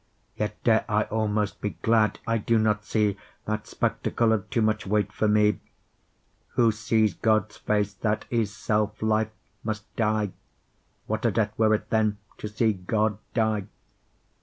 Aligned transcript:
Yet 0.35 0.63
dare 0.63 0.83
I'almost 0.89 1.61
be 1.61 1.77
glad, 1.83 2.17
I 2.25 2.39
do 2.39 2.57
not 2.57 2.81
seeThat 2.81 3.67
spectacle 3.67 4.33
of 4.33 4.49
too 4.49 4.63
much 4.63 4.87
weight 4.87 5.13
for 5.13 5.27
mee. 5.27 5.59
Who 6.53 6.71
sees 6.71 7.13
Gods 7.13 7.57
face, 7.57 7.93
that 7.93 8.25
is 8.31 8.51
selfe 8.51 9.03
life, 9.03 9.29
must 9.63 9.95
dye; 9.95 10.31
What 11.05 11.23
a 11.23 11.29
death 11.29 11.53
were 11.55 11.75
it 11.75 11.91
then 11.91 12.17
to 12.39 12.47
see 12.47 12.73
God 12.73 13.19
dye? 13.35 13.67